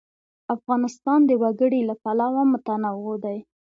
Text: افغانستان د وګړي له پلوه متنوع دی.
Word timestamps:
افغانستان 0.55 1.19
د 1.25 1.31
وګړي 1.43 1.81
له 1.89 1.95
پلوه 2.03 2.43
متنوع 2.51 3.15
دی. 3.25 3.37